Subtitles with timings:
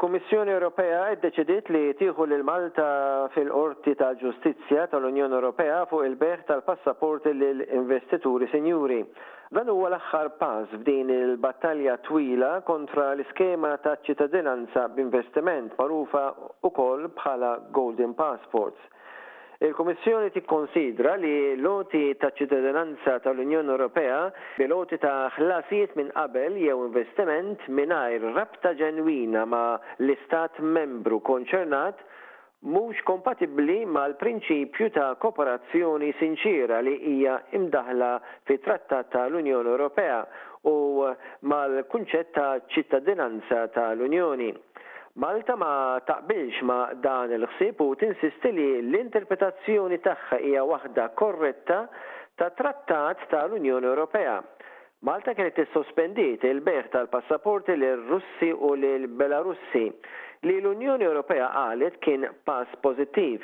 [0.00, 2.84] Il-Kummissjoni Ewropea ddeċidiet li tieħu lil Malta
[3.34, 8.96] fil-Qorti tal-Ġustizzja tal-Unjoni Ewropea fuq il-beħ tal-passaporti l investituri sinjuri.
[9.52, 16.24] Dan huwa l-aħħar pass f'din il-battalja twila kontra l-iskema ta' ċittadinanza b'investiment magħrufa
[16.80, 18.80] koll bħala Golden Passports.
[19.62, 24.20] Il-Komissjoni tikkonsidra li loti ta' ċittadinanza tal-Unjoni Ewropea
[24.56, 32.00] bi loti ta' ħlasijiet minn qabel jew investiment mingħajr rabta ġenwina ma' l-istat membru konċernat
[32.72, 38.10] mhux kompatibbli mal-prinċipju ta' kooperazzjoni sinċira li hija imdaħla
[38.48, 40.20] fi trattat tal-Unjoni Ewropea
[40.72, 40.78] u
[41.52, 44.54] mal-kunċett ta' ċittadinanza tal-Unjoni.
[45.16, 51.78] Malta ma taqbilx ma dan il-ħsieb u tinsisti li l-interpretazzjoni tagħha hija waħda korretta
[52.38, 54.36] ta' trattat tal-Unjoni Ewropea.
[55.08, 59.82] Malta kienet tissospendiet il-beħ tal-passaporti lil russi u lill belarussi
[60.46, 63.42] li l-Unjoni Ewropea qalet kien pass pożittiv.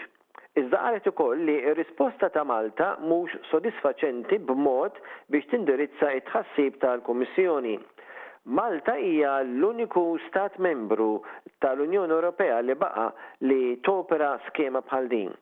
[0.57, 5.03] Iżda qalet ukoll li r-risposta ta' Malta mhux sodisfaċenti b'mod
[5.35, 7.81] biex tindirizza it-tħassib tal-Kummissjoni.
[8.49, 11.19] Malta hija l-uniku stat membru
[11.59, 13.09] tal-Unjoni Ewropea li baqa
[13.43, 15.33] li topera skema bħal din.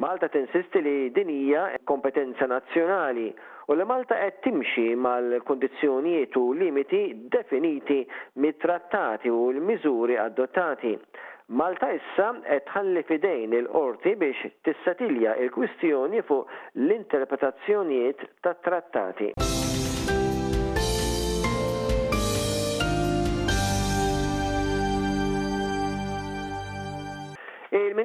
[0.00, 3.26] Malta tinsisti li din hija kompetenza nazzjonali
[3.68, 7.00] u li Malta qed timxi mal kundizzjonijiet u limiti
[7.36, 7.98] definiti
[8.40, 10.94] mit-trattati u l-miżuri adottati.
[11.60, 16.48] Malta issa qed tħalli fidejn il-qorti biex tissatilja il-kwistjoni fuq
[16.86, 19.34] l-interpretazzjonijiet tat-trattati.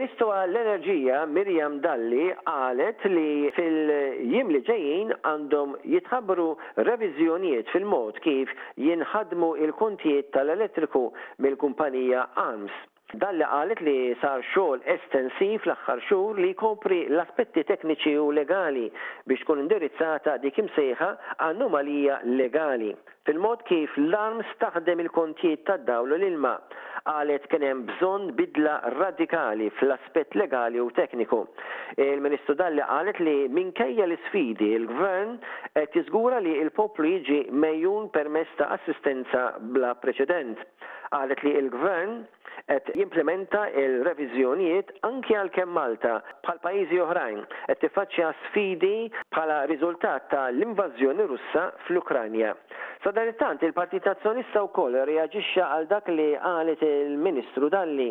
[0.01, 3.91] Il-Ministru għall-Enerġija Mirjam Dalli għalet li fil
[4.33, 6.47] jim li ġejjin għandhom jitħabru
[6.89, 8.49] reviżjonijiet fil-mod kif
[8.81, 11.03] jinħadmu il-kontijiet tal-elettriku
[11.45, 12.73] mill-kumpanija AMS.
[13.21, 18.87] Dalli għalet li sar xogħol estensiv l-aħħar xhur li jkopri l-aspetti tekniċi u legali
[19.29, 21.13] biex tkun indirizzata dik imsejħa
[21.51, 22.95] anomalija legali
[23.27, 26.55] fil-mod kif l-arm staħdem il-kontijiet ta' dawlu l-ilma
[27.09, 31.39] għalet kien hemm bżonn bidla radikali fl-aspett legali u tekniku.
[31.97, 35.37] Il-Ministru Dalli għalet li minkejja l-sfidi il-Gvern
[35.77, 40.61] qed jiżgura li il-poplu jiġi mejjun permess ta' assistenza bla preċedent.
[41.13, 42.21] Għalet li il-Gvern
[42.71, 48.93] qed jimplementa il-reviżjonijiet anki għal kemm Malta bħal pajjiżi oħrajn qed tiffaċċja sfidi
[49.33, 52.53] bħala riżultat ta' l-invażjoni Russa fl-Ukranja.
[53.01, 53.23] Sa Sa
[53.67, 54.31] il-Partit u
[54.65, 58.05] wkoll reaġixxa għal dak li qalet il-Ministru Dalli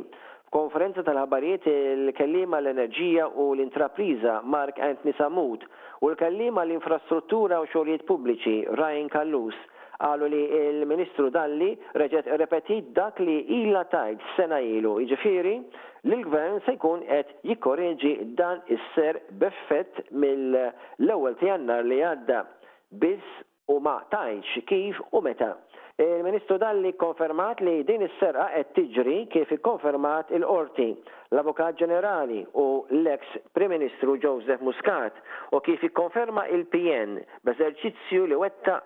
[0.53, 5.65] konferenza tal-ħabarijiet il-kellima l-enerġija u l-intrapriza Mark Anthony Samud
[6.05, 9.57] u l-kellima l-infrastruttura u xorijiet pubbliċi Ryan Kallus
[10.05, 11.71] għalu li il-Ministru Dalli
[12.03, 15.55] reġet repetit dak li illa tajt sena ilu iġifiri
[16.11, 22.45] li l-Gvern se jkun qed jikkoreġi dan is-ser beffett mill-ewwel tijannar li għadda
[23.05, 23.39] biss
[23.71, 25.55] u ma tajx kif u meta.
[25.97, 30.87] Il-Ministru Dalli konfermat li din is-serqa qed tiġri kif ikkonfermat il-Qorti,
[31.35, 32.67] l-Avukat Ġenerali u
[33.03, 35.21] l-eks Prim Ministru Joseph Muscat
[35.55, 38.81] u kif ikkonferma il-PN b'eżerċizzju li wetta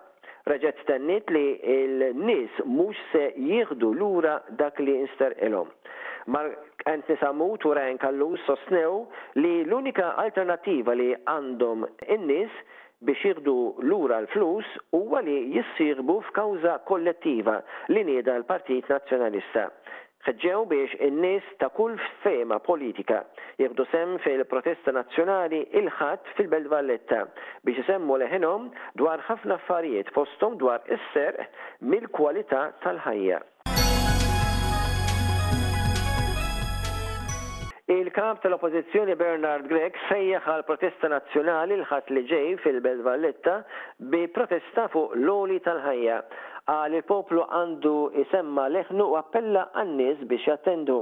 [0.51, 1.45] reġet tennit li
[1.77, 5.71] il-nis mux se jieħdu lura dak li inster ilom.
[6.27, 6.51] Mar
[6.91, 7.15] għent
[7.47, 9.07] u turen kallu sostnew
[9.37, 11.87] li l-unika alternativa li għandhom
[12.19, 12.53] in-nis
[13.05, 13.55] biex jirdu
[13.89, 14.67] lura l-flus
[14.97, 17.59] huwa li jissirbu f'kawża kollettiva
[17.93, 19.67] li nieda l-Partit Nazzjonalista.
[20.25, 23.19] Ħeġġew biex in-nies ta' kull fema politika
[23.61, 27.21] jieħdu sem fil-protesta nazzjonali il ħat fil-Belt Valletta
[27.67, 28.71] biex isemmu leħenhom
[29.03, 31.45] dwar ħafna affarijiet fosthom dwar isser
[31.85, 33.43] mill-kwalità tal-ħajja.
[37.95, 43.53] Il-kap tal-oppozizjoni Bernard Gregg sejjaħ għal protesta nazzjonali l-ħat li ġej fil-Belt Valletta
[44.11, 46.17] bi protesta fuq l-oli tal-ħajja.
[46.75, 47.93] Għal il-poplu għandu
[48.25, 50.97] isemma leħnu u appella għannis biex jattendu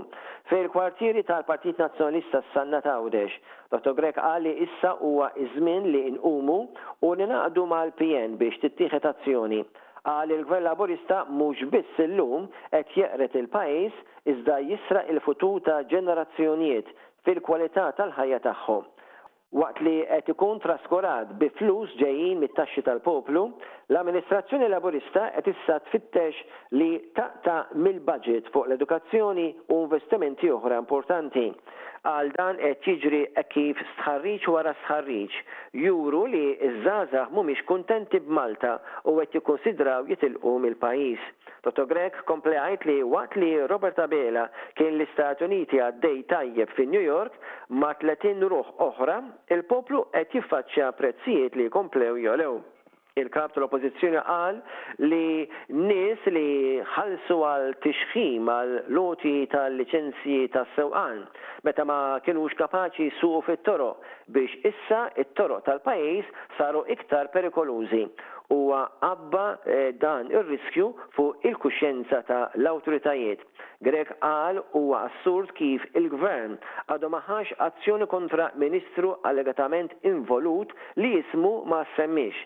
[0.50, 3.38] fil-kwartieri tal-Partit Nazzjonalista Sanna Tawdex.
[3.72, 3.94] Dr.
[3.96, 6.58] Grek għali issa huwa iż li li umu
[7.00, 9.62] u ninaqdu mal-PN biex tittieħed azzjoni
[10.08, 14.00] għal il-gvern laburista mhux biss illum qed jeqret il-pajjiż
[14.32, 16.88] iżda jisraq il-futur ta' ġenerazzjonijiet
[17.26, 18.88] fil-kwalità tal-ħajja tagħhom.
[19.60, 23.42] Waqt li qed ikun traskurat bi flus ġejjin mit-taxxi tal-poplu,
[23.92, 26.40] l-amministrazzjoni laburista qed issa tfittex
[26.80, 26.88] li
[27.18, 29.46] taqta' mill-budget fuq l-edukazzjoni
[29.76, 31.46] u investimenti oħra importanti
[32.08, 33.18] għal dan qed jiġri
[33.52, 35.36] kif sħarriġ wara sħarriġ
[35.82, 38.72] juru li iż-żgħażagħ mhumiex kuntenti b'Malta
[39.04, 41.28] u qed jikkonsidraw jitilqu mill-pajjiż.
[41.68, 47.04] Toto Grek komplejt li waqt li Robert Abela kien l-Istati Uniti għaddej tajjeb fin New
[47.06, 47.38] York
[47.84, 49.20] ma' 30 ruħ oħra,
[49.54, 52.58] il-poplu qed jiffaċċja prezzijiet li komplew jolew
[53.14, 54.60] il-kap tal-oppozizjoni qal
[55.04, 61.18] li nis li ħalsu għal tixħim għal loti tal-licenzji tas-sewqan
[61.66, 63.90] meta ma kienux kapaċi suqu fit-toro
[64.32, 68.06] biex issa it-toro tal-pajis saru iktar perikolużi
[68.52, 73.40] u għabba eh, dan ir-riskju fuq il kuxenza ta' l-autoritajiet.
[73.80, 76.58] Grek qal u assurd kif il-gvern
[76.92, 82.36] għadu maħax azzjoni kontra ministru allegatament involut li jismu ma semmix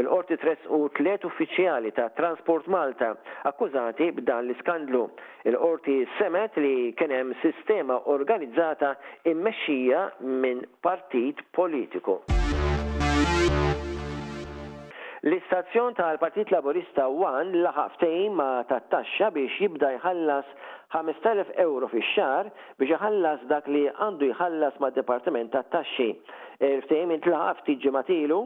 [0.00, 3.10] Fil-qorti tres u tlet uffiċjali ta' Transport Malta
[3.50, 5.02] akkużati b'dan l-iskandlu.
[5.50, 8.94] Il-qorti semet li kienem sistema organizzata
[9.28, 10.06] immexxija
[10.40, 12.16] minn partit politiku.
[15.22, 20.46] L-istazzjon tal-Partit Laburista Wan laħaftejn ma tat-taxxa biex jibda jħallas
[20.96, 22.48] 5.000 euro fi xar
[22.80, 26.08] biex jħallas dak li għandu jħallas ma' Departiment tat-Taxxi.
[26.86, 28.38] Ftejn minn tlaħaf tiġi matilu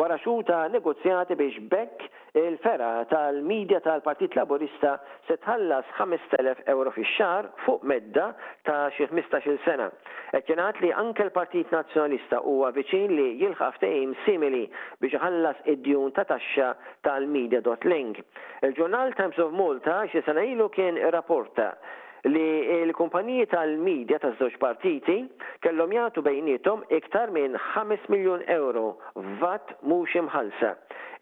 [0.00, 2.08] wara xuta negozjati biex bekk
[2.40, 4.94] il-fera tal-medja tal-Partit Laburista
[5.28, 8.30] se tħallas 5.000 euro fi xar fuq medda
[8.64, 9.90] ta' xi xil sena.
[10.32, 13.76] Ekkenat li anke l-Partit Nazzjonalista huwa viċin li jilħaf
[14.24, 14.64] simili
[15.00, 16.72] biex ħallas id-djun ta' taxxa
[17.04, 18.24] tal-medja.link.
[18.62, 21.74] Il-ġurnal Times of Malta xi sena ilu kien rapporta
[22.22, 25.16] li l-kumpaniji tal-medja ta' żewġ partiti
[25.64, 28.96] kellhom jagħtu bejnietom iktar minn 5 miljun euro
[29.42, 30.74] vat mhux imħalsa.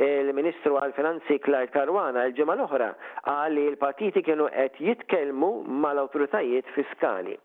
[0.05, 2.93] Il-Ministru għal-Finanzi Clark Karwana l-ġimgħa l-oħra
[3.25, 7.39] qal li l-partiti kienu qed jitkellmu mal-awtoritajiet fiskali.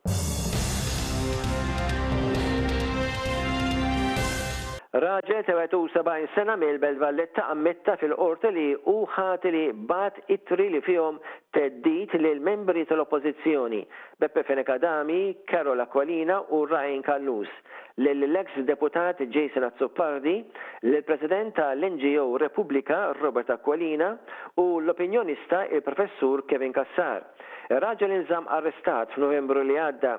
[4.95, 11.17] Raġel 77 sena mill-Belt Valletta ammetta fil-qorti li uħat li bat it-tri li fihom
[11.55, 13.87] teddit l membri tal-oppozizjoni
[14.17, 17.47] Beppe Fenekadami, Karol Aqualina u Ryan Kallus,
[17.95, 20.45] l-ex deputat Jason Azzopardi,
[20.81, 24.17] l-president tal-NGO Repubblika Robert Aqualina
[24.55, 27.23] u l-opinjonista il-professur Kevin Kassar.
[27.67, 30.09] Raġel inżam arrestat f'Novembru li għadda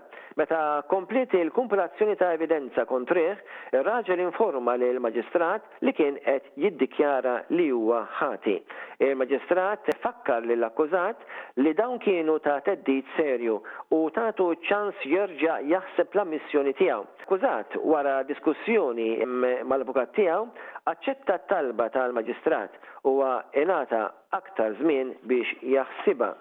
[0.40, 0.60] meta
[0.90, 3.38] kompliti l kumpulazzjoni ta' evidenza kontrih,
[3.86, 8.56] raġel informa li l-maġistrat li kien qed jiddikjara li huwa ħati.
[8.98, 11.22] Il-maġistrat fakkar li l-akkużat
[11.62, 13.56] li dawn kienu ta' teddit serju
[13.96, 17.06] u tatu ċans jerġa' jaħseb la missjoni tiegħu.
[17.30, 19.08] Kużat wara diskussjoni
[19.72, 20.50] mal-avukat tiegħu
[20.92, 22.76] aċċetta talba tal-maġistrat
[23.12, 24.04] u għenata
[24.42, 26.34] aktar żmien biex jaħsiba.